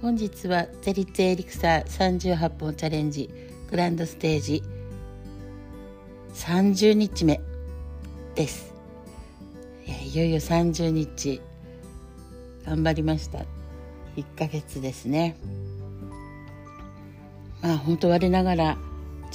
[0.00, 3.28] 本日はゼリツエリクサー38本チャレンジ
[3.68, 4.62] グランドステージ
[6.34, 7.40] 30日目
[8.36, 8.72] です。
[9.84, 11.40] いやいよいよ30日
[12.64, 13.40] 頑張りました。
[14.16, 15.36] 1ヶ月ですね。
[17.60, 18.78] まあ本当我ながら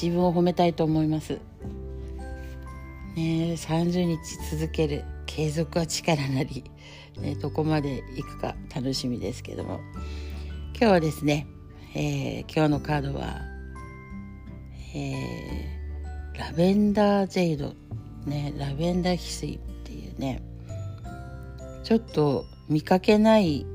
[0.02, 1.40] 自分を褒めたいと思います。
[3.18, 4.18] ね30日
[4.50, 6.64] 続ける継続は力なり、
[7.20, 9.82] ね、どこまでいくか楽しみですけども。
[10.84, 11.48] 今日はですね、
[11.96, 13.40] えー、今日のカードは、
[14.94, 17.74] えー、ラベンダージェイド、
[18.26, 20.42] ね、ラベンダー翡翠っていうね
[21.86, 23.66] ちょっと見かけない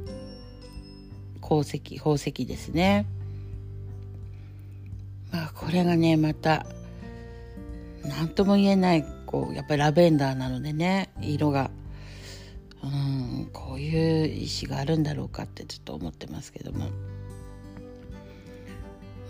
[1.40, 3.06] 鉱石宝石ですね。
[5.32, 6.66] まあこれがねまた
[8.04, 11.70] 何とも言えないこうやっぱりラベンダーなのでね色が
[12.84, 13.17] うん
[13.48, 16.86] こういう石があるんだろうかってちょっと思ってますけども。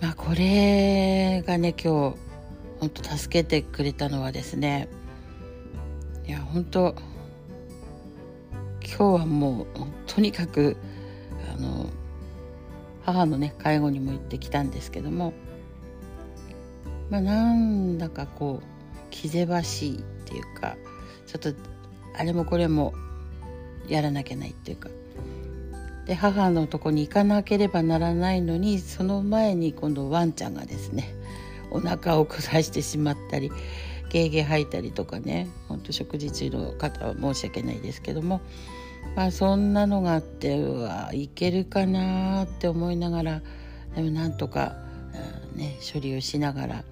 [0.01, 2.17] まあこれがね今日
[2.81, 4.89] 本当助けてくれたのはですね
[6.27, 6.95] いや本当
[8.81, 9.67] 今日はもう
[10.07, 10.77] とにかく
[11.53, 11.87] あの
[13.03, 15.33] 母のね介護にも行ってきたんですけども
[17.11, 18.67] まあなんだかこう
[19.11, 20.77] 気ぜわしいっていうか
[21.27, 21.61] ちょっと
[22.17, 22.93] あれもこれも
[23.89, 24.89] やらなきゃないっていうか。
[26.07, 31.15] で母のとこに行かなければならないのにその前に今度ワンちゃんがですね
[31.71, 33.53] お腹を下してしまったり
[34.09, 38.41] ゲーゲー吐いたりとかねほんと食事中の方は申し訳ないですけども
[39.17, 43.43] まあそんなのがあってうわいけるかなって思いながら
[43.95, 44.77] でもなんとか、
[45.57, 46.85] ね、処理をしながら、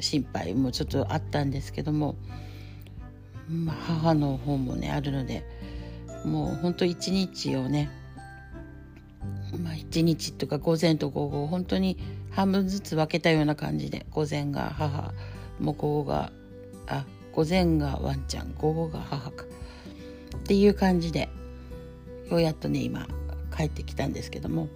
[0.00, 2.16] 心配もちょっとあったんですけども、
[3.48, 5.44] まあ、母の方もねあるので
[6.24, 7.90] もうほんと一日をね
[9.62, 11.98] まあ一日とか午前と午後本当に
[12.30, 15.12] 半分ずつ分けたような感じで午前が母
[15.60, 16.32] もう午後が
[16.86, 19.44] あ午前がワンちゃん午後が母か
[20.36, 21.28] っていう感じで
[22.30, 23.06] ようやっとね今
[23.56, 24.68] 帰ってきたんですけども、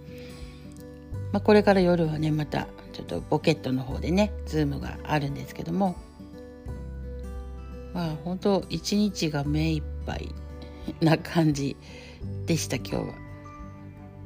[1.31, 5.95] まあ、これから夜はねまたちょっとポケットの方でねズームがあるんですけども
[7.93, 10.33] まあ本当一日が目いっぱい
[11.01, 11.77] な感じ
[12.45, 13.03] でした今日は。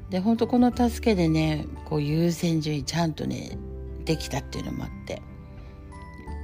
[0.10, 3.58] で本当この助けでねこう優先順位ちゃんとね
[4.06, 5.22] できたっていうのもあって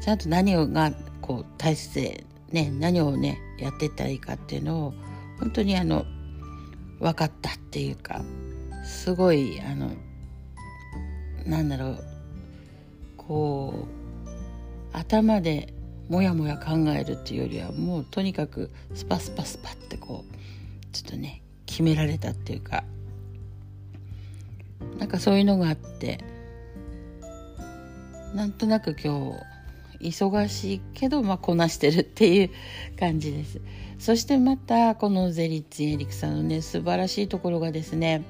[0.01, 0.91] ちゃんと何をが
[1.21, 4.93] こう大切でね何をねやっていったらいいかっていうのを
[5.39, 6.05] 本当にあの
[6.99, 8.21] 分かったっていうか
[8.83, 9.91] すごいあの
[11.45, 12.03] なんだろう
[13.17, 15.73] こう頭で
[16.09, 20.35] もやもや考えるっていうよりはもうとにかくスパスパスパってこう
[20.91, 22.83] ちょっとね決められたっていうか
[24.97, 26.23] なんかそういうのがあって
[28.33, 29.37] なんとなく今
[30.01, 32.51] 日忙しいけど、まあ、こなしてるっていう
[32.97, 33.59] 感じです。
[33.97, 38.23] そしてまたこのゼリッツエリクさんのね素晴らしいところがですね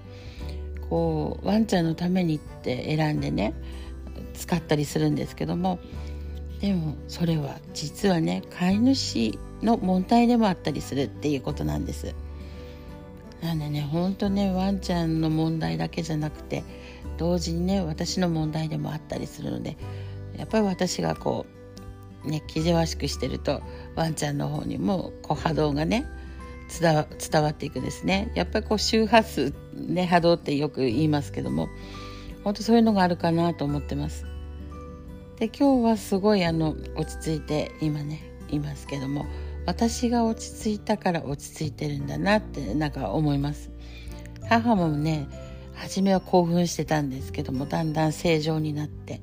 [0.90, 3.54] こうワンちゃんのためにって選んでね
[4.34, 5.80] 使ったりするんですけども
[6.62, 12.16] でもそれは実はね飼い主の問題でもあったりするっていうことなんです。
[13.42, 16.64] なんでねほんとねワンちゃんの問題だけじゃなくて
[17.18, 19.78] 同時にね私の問題でもあったりするので
[20.38, 21.46] やっぱり私がこ
[22.26, 23.62] うね気ぜわしくしてると
[23.96, 26.06] ワンちゃんの方にもこう波動がね
[26.82, 31.70] 伝わっていくですねやっぱりこう周波数ね波動ってよく言いますけども
[32.44, 34.26] 本当そういうのがあるかなと思ってます。
[35.40, 39.26] で今日はすごいあの落ち着いて今ねいますけども
[39.66, 43.72] 私が落ち着いたから落ち着いてるんだなってなんか思います。
[44.50, 45.28] 母もね
[45.76, 49.22] 初めは興奮してたんですけどもだんだん正常になって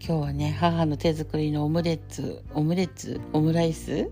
[0.00, 4.10] 今日はね母の手作りのオムレツオムレツオムライス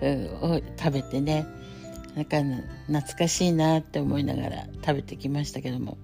[0.00, 1.44] を食べてね
[2.14, 2.38] なんか
[2.86, 5.98] 懐かしいなって思いながら食べてきましたけども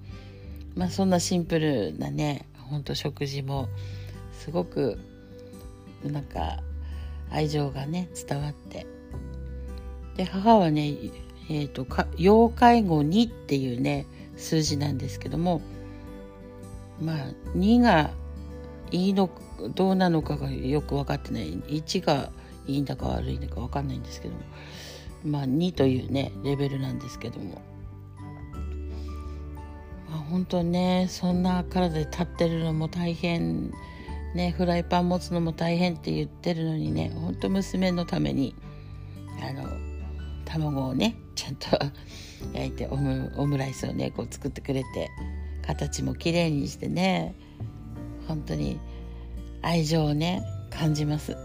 [0.74, 3.68] まあそんなシンプルなねほんと食事も
[4.38, 4.98] すごく
[6.04, 6.58] なんか
[7.30, 8.86] 愛情がね伝わって。
[10.16, 10.94] で母はね
[11.48, 14.06] えーと、か要介護2っていうね
[14.36, 15.60] 数字なんですけども
[17.00, 17.16] まあ
[17.56, 18.10] 2が
[18.90, 19.30] いいの
[19.74, 21.52] どうなのかがよく分かってない。
[21.52, 22.30] 1が
[22.66, 24.40] いいんだか悪いんだか分かんないんですけども
[25.24, 27.60] まあ2というねレベルなんですけども。
[30.10, 33.72] まあ本当ねそんな体で立ってるのも大変
[34.36, 38.54] ねフライパン持つのも大変って言ってるのにねほんと娘のために
[39.42, 39.68] あの
[40.44, 41.66] 卵をねちゃんと
[42.52, 45.10] 焼いてオムオムライスをねこう作ってくれて
[45.62, 47.34] 形も綺麗にしてね
[48.28, 48.78] 本当に
[49.62, 51.36] 愛情をね感じます。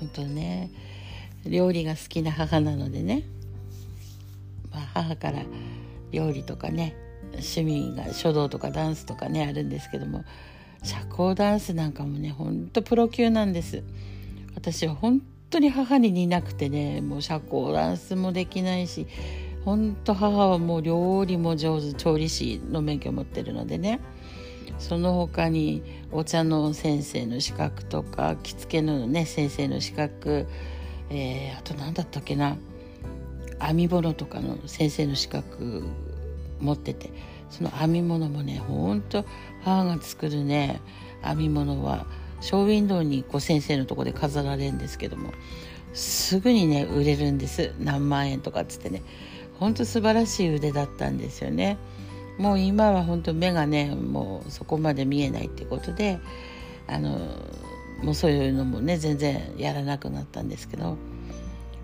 [0.00, 0.70] 本当ね
[1.46, 3.22] 料理が好きな母なのでね、
[4.70, 5.44] まあ、母から
[6.10, 6.94] 料理とかね
[7.34, 10.24] 趣味が書道とかダンスとかねあるんですけども
[10.82, 13.82] 社交ダンスなんかもねほんとプロ級なんです。
[14.54, 19.06] 私は本当に母に似なくてねもう社交ダンスもできないし
[19.64, 24.00] 本当母はもう料理も上手調理師の免許を持ってるのでね
[24.78, 25.82] その他に
[26.12, 30.46] お茶の先生の資格とか着付けのね先生の資格、
[31.10, 32.56] えー、あと何だったっけな
[33.60, 35.84] 編み物とかの先生の資格
[36.60, 37.10] 持ってて
[37.50, 39.24] その編み物もねほんと
[39.62, 40.80] 母が作るね
[41.22, 42.06] 編み物は
[42.40, 45.32] ショーウィンドウにこう先生のとこで飾られるんですけども
[45.92, 47.72] すぐにね売れるんです。
[47.80, 49.02] 何万円とかっつってね。
[49.58, 51.78] ほんと素晴らしい腕だったんですよね。
[52.38, 56.20] もう今は本当目がねもうそこまで見えないってことで
[56.86, 57.18] あの
[58.02, 60.96] もうそういうのもね全然やらなくなったんですけど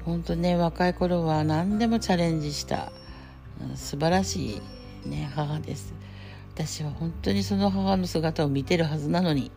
[0.04, 2.92] 本当ね若い頃は何でもチャレンジした。
[3.74, 4.60] 素晴らし
[5.04, 5.94] い、ね、母です。
[6.54, 9.50] 私は本当にその母の姿を見てるはずなのに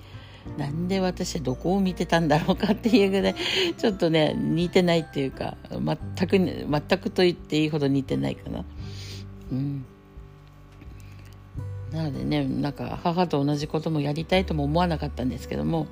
[0.58, 3.36] なんで私はどこを見てたんだろうかっていうぐらい
[3.78, 8.66] ちょっとね似てないっていうか全く全くと言っていいほど似てないかな。
[9.52, 9.86] うん。
[11.92, 15.88] なのでねなんか母と同じこともやりたいとも思わなかったんですけども、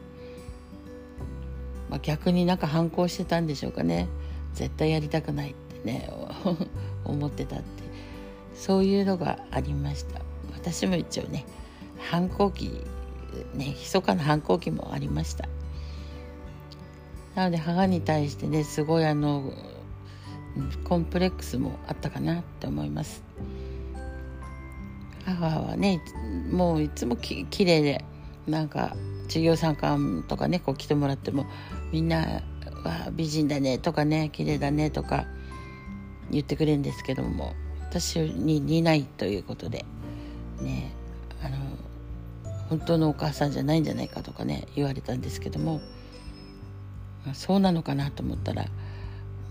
[1.90, 4.08] まあ、逆になんか反抗してたんでしょうかね。
[4.54, 6.10] 絶対やりたくないってね
[7.04, 7.85] 思ってたって
[8.56, 10.22] そういうのがありました。
[10.54, 11.46] 私も一応ね
[12.00, 12.82] 反抗期
[13.54, 15.48] ね密かな反抗期もありました。
[17.36, 19.52] なので母に対してねすごいあの
[20.86, 23.24] コンプレックスもあったかなって思います。
[25.26, 26.02] 母はね
[26.52, 28.06] もういつもき綺麗で
[28.48, 31.46] なんか授業参観とかねこう来てもらっても
[31.92, 32.42] みんな
[32.84, 35.26] は美人だねとかね綺麗だねとか
[36.32, 37.54] 言ってくれるんですけども。
[38.00, 39.86] 私に似ないということで。
[40.62, 40.94] ね
[41.42, 41.58] あの
[42.70, 45.82] 本当のお母さんじゃないんじゃないかとかね言われたんですけども。
[47.34, 48.66] そうなのかなと思ったら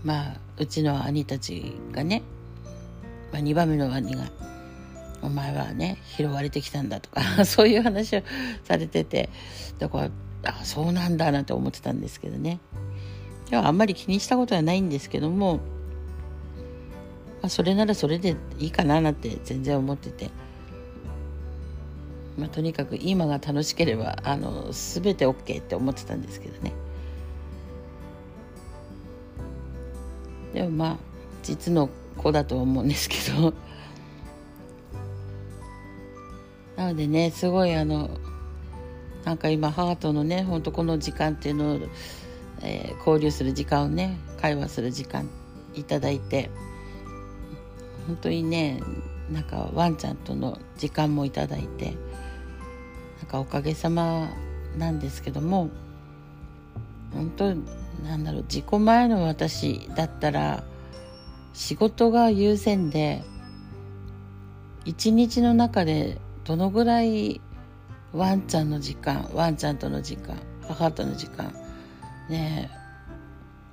[0.03, 2.21] まあうちの兄たちがね、
[3.33, 4.31] まあ、2番目の兄が
[5.21, 8.21] 「お前はね拾われてきたんだ」とか そういう話を
[8.63, 9.29] されてて
[9.77, 10.09] だか
[10.43, 12.59] らあそうなんだなんて思ってたんですけどね。
[13.49, 15.59] ではあんまり気にしたことはないんですけども、
[17.45, 20.29] あ、それならそれでいいかななんて全然思ってて。
[22.37, 26.73] まあ、とにかく今が楽しければあの全て OK って思ってたんですけどね。
[30.53, 30.97] でもまあ
[31.43, 33.53] 実の子だと思うんですけど。
[36.75, 38.09] なのでねすごいあの
[39.23, 41.79] なんか今母とのねほんとこの時間っていうのを、
[42.61, 45.29] えー、交流する時間をね会話する時間
[45.73, 46.49] いただいて。
[48.07, 48.81] 本当にね
[49.31, 51.97] なんかワンちゃんとの時間もいただいて
[53.17, 54.29] なんかおかげさま
[54.77, 55.69] なんですけども
[57.13, 57.55] 本当
[58.03, 60.63] なんだろう自己前の私だったら
[61.53, 63.23] 仕事が優先で
[64.83, 67.41] 一日の中でどのぐらい
[68.13, 71.53] ワンちゃんの時間ワンちゃんとの時間母との時間
[72.29, 72.69] ね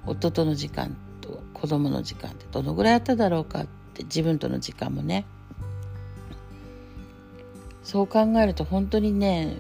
[0.07, 5.27] 夫との時間と子供の時間ってどのぐらいあっただろうかって自分との時間もね。
[7.83, 9.57] そう考えると本当にね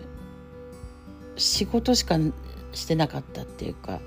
[1.37, 2.17] 仕事しか
[2.73, 4.01] してなかったっていうか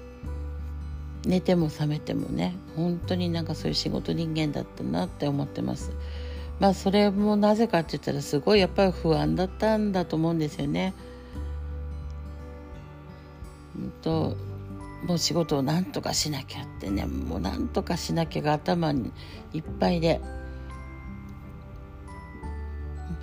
[1.26, 5.92] 寝ても覚めてもね本当になんかそういう仕事人間だったなって思ってます。
[6.60, 10.94] まあそれもなぜかって言ったらすごいやっぱり不安だったんだと思うんですよね。
[13.78, 14.38] うんと
[15.06, 19.12] もう仕事をなんとかしなきゃってねもうなんとかしなきゃが頭に
[19.54, 20.20] いっぱいで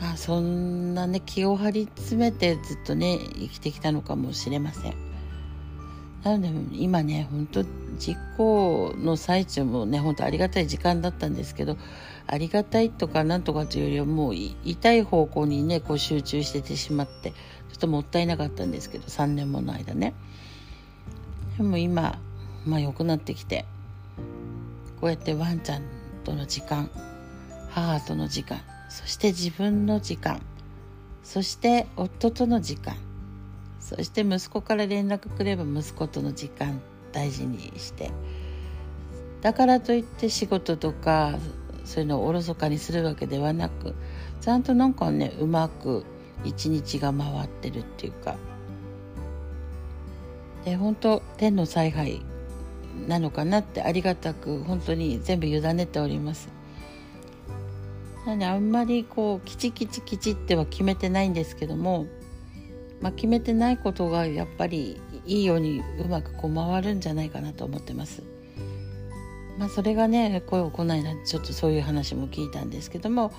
[0.01, 5.13] まあそんなね気を張り詰めてずっとね生きてきたのかもしれません。
[6.25, 7.65] なので今ね本当
[7.99, 11.77] 実行の最中もね本当ありがたい時間だったんですけど
[12.29, 17.37] ありがたいとかなんとかというよりはもう痛い方向にねこう集中しててしまってちょ
[17.75, 20.15] っともったいなかったんですけど3年もの間ね
[21.57, 22.19] でも今
[22.67, 23.65] まあ良くなってきて
[25.01, 25.83] こうやってワンちゃん
[26.25, 26.91] との時間
[27.71, 30.41] 母との時間そして自分の時間
[31.23, 32.95] そして夫との時間
[33.81, 36.81] そして息子から連絡くれば息子との時間
[37.13, 38.11] 大事にして
[39.41, 41.39] だからといって仕事とか
[41.85, 43.95] そういうのをおろそかにするわけではなく
[44.41, 46.05] ちゃんとなんかねうまく
[46.45, 48.37] 一日が回ってるっていうか
[50.65, 52.23] で本当天の采配
[53.07, 56.49] なのかなってありがたく本当に全部委ねております。
[58.27, 62.07] なのであんまりこうきちきちきちっては決めてないんですけども、
[63.01, 68.23] まあ、決めてないことがやっぱりいいようにうまくこう回るんじゃないかなと思ってます。
[69.59, 73.33] まあ、それがね声をこないなちょっとそういう話も聞いたんですけども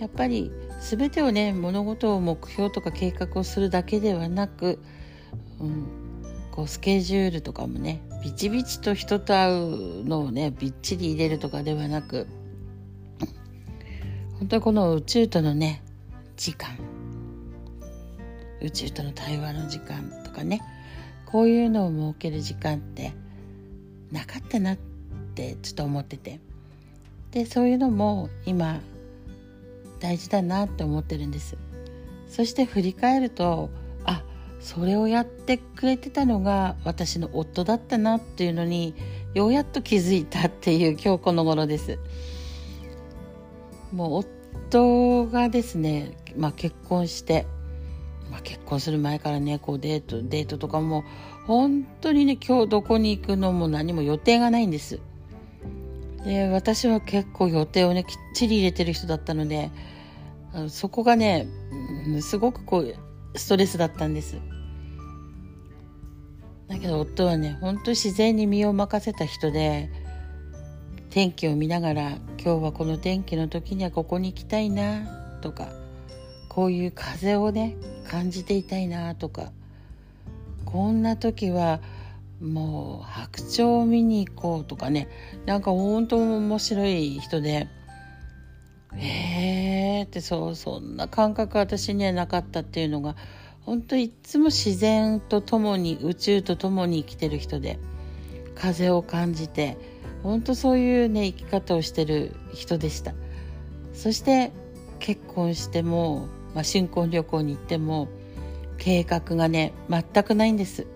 [0.00, 4.80] やっぱり全てをね物事を目標とか計画をするだけではなく、
[5.60, 6.03] うん、
[6.54, 12.28] こうスケジュールとかもねビチビチと人と会うのをねびっちり入れるとかではなく
[14.38, 15.82] 本当にこの宇宙とのね
[16.36, 16.78] 時間
[18.62, 20.62] 宇宙との対話の時間とかね
[21.26, 23.14] こういうのを設ける時間って
[24.12, 24.76] なかったなっ
[25.34, 26.38] てちょっと思ってて。
[27.32, 28.78] でそういうのも今
[29.98, 31.56] 大事だなって思ってるんです。
[32.28, 33.70] そして振り返ると
[34.64, 38.94] それをやってくれてたのが私の夫だったなっていうのに
[39.34, 41.98] ようやっと気づいたっていう今日この頃です。
[43.92, 44.24] もう
[44.70, 47.46] 夫がですね、まあ、結婚して、
[48.30, 51.04] まあ、結婚する前からねこうデートデートとかも
[51.46, 54.98] 本当にね今日どこに行くのも何も予定がないんです。
[56.24, 59.70] で私は結構予定をねきっちり入れてる人だったので
[60.68, 61.48] そこがね
[62.22, 62.94] すごくこう
[63.36, 64.38] ストレスだったんです。
[66.68, 69.90] だけど夫はね本当自然に身を任せた人で
[71.10, 72.10] 天気を見ながら
[72.42, 75.68] 今日はこの天気の時にはここに行きたいなとか
[76.48, 77.76] こういう風をね
[78.08, 79.52] 感じていたいなとか
[80.64, 81.80] こんな時は
[82.40, 85.08] もう白鳥を見に行こうとかね
[85.46, 87.68] なんか本当面白い人で
[88.96, 93.16] へえってそうそんな感覚私にはなかったっていうのが
[93.66, 97.78] 本当いつも自然と共に宇宙と共に生きてる人で
[98.54, 99.78] 風を感じて
[100.22, 103.12] 本当そういうね生き方をしてる人でした。
[103.92, 104.52] そして
[104.98, 108.08] 結婚しても、まあ、新婚旅行に行っても
[108.78, 110.86] 計画がね全くないんです。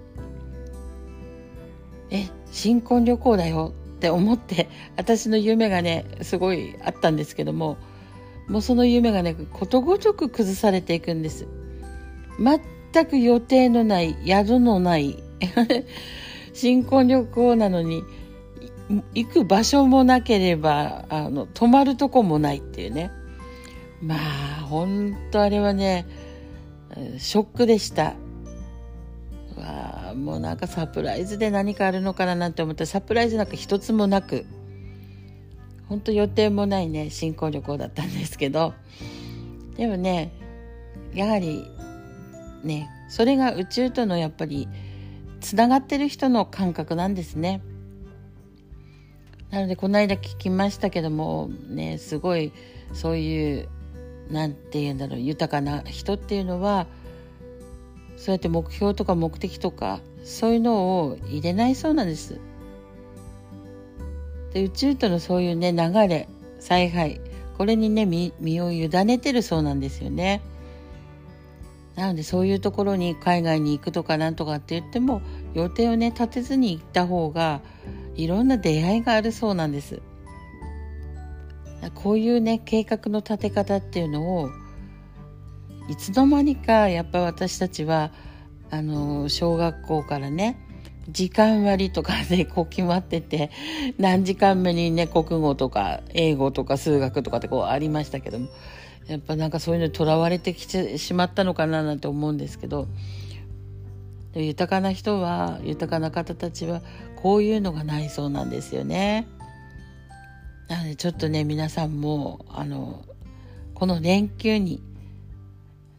[2.11, 7.77] え新婚旅行だよって思って私の夢がねすごいあったんですけども
[8.49, 11.47] もうその夢がねことごとく崩されていくんです。
[12.39, 15.23] 全く予定のない宿のない
[16.55, 18.03] 新婚旅行なのに
[19.15, 23.11] 行く場所もなければあの泊まるとこもないっていうね。
[24.01, 24.19] まあ
[24.69, 26.07] 本当あれはね
[27.19, 28.15] ショックでした。
[29.57, 32.83] わあもうなんかサプライズで何かあるのかななんて思った。
[32.83, 34.47] らサプライズなんか一つもなく。
[35.89, 38.75] 本当予定もないね新婚旅行だったんですけど。
[39.77, 40.33] でもね
[41.15, 41.65] やはり
[42.63, 44.69] ねそれが宇宙とのやっぱり
[45.41, 47.63] つながってる人の感覚なんですね。
[49.51, 52.53] なのでこの間聞きましたけどもねすごい
[52.93, 53.69] そういう
[54.31, 56.87] 何て言うんだろう豊かな人っていうのは
[58.19, 62.41] そうやって目標とか目的とかそういうのを入れないそうなんです。
[64.53, 67.21] で宇宙とのそういうね流れ采配
[67.57, 70.43] これにね身を委ねてるそうなんですよね。
[71.99, 75.21] なのでそういうところに海外に行くとかなんとかって言っても
[75.55, 77.61] 予定をね立てずに行った方が
[78.15, 80.01] いろんな出会いがあるそうなんです。
[81.97, 84.49] こういうね計画の立て方っていうのを
[85.89, 88.13] いつの間にかやっぱ私たちは
[88.71, 90.57] あの小学校からね
[91.09, 93.51] 時間割とかでこう決まってて
[93.99, 98.49] 何時間目にね国語とか英語とか数学とかってこうありましたけども
[99.09, 102.87] やっぱなんかそういうのにとらわれてきてしまったのかななんて思うんですけど
[104.35, 106.83] 豊かな人は豊かな方たちは
[107.17, 109.27] こういうのがないそうなんですよね。
[110.69, 113.03] なのでちょっとね皆さんもあの
[113.75, 114.83] この連休に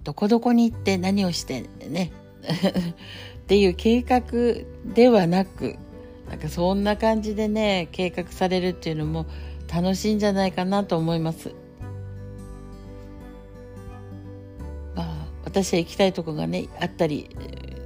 [0.04, 2.12] どこどこに行って何をしてね
[2.46, 4.22] っていう計画
[4.94, 5.76] ではなく
[6.30, 9.26] なんかそんな感じでね計画されるっていうのも
[9.74, 11.56] 楽しいんじゃないかなと思います。
[15.50, 17.36] 私は行きたいとこがねあったり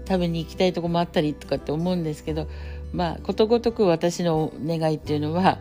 [0.05, 2.47] 食べに行きたいとこもあったりとかって思うんですけど
[2.91, 5.59] まあことごとく私の願いっていうのは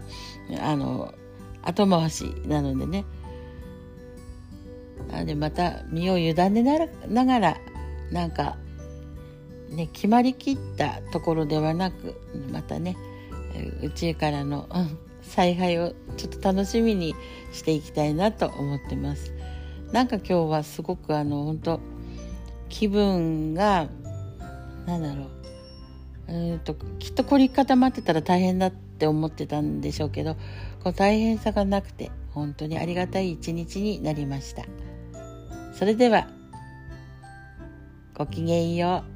[0.61, 1.14] あの
[1.62, 3.04] 後回しなのでね。
[5.11, 7.56] なのでまた身を委ねながら
[8.11, 8.56] なんか
[9.68, 12.97] ね決まりきったところではなくまたね
[13.82, 17.14] 宇宙からの、うん、采配をちょっと楽しみに
[17.52, 19.32] していきたいなと思ってます。
[19.92, 21.80] なんか今日はすごくあの本当
[22.68, 23.88] 気分が
[24.87, 25.25] 何だろ
[26.28, 30.37] ううんときっと凝り固まってたら大変だって思ってたんでしょうけど
[30.82, 34.64] こう大変さがなくて本当にありがたい一日になりました。
[35.75, 36.28] それでは
[38.14, 39.12] ごきげんよう。